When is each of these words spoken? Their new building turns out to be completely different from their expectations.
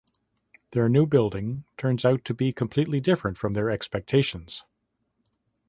Their 0.71 0.89
new 0.89 1.05
building 1.05 1.63
turns 1.77 2.03
out 2.05 2.25
to 2.25 2.33
be 2.33 2.51
completely 2.51 2.99
different 2.99 3.37
from 3.37 3.53
their 3.53 3.69
expectations. 3.69 4.63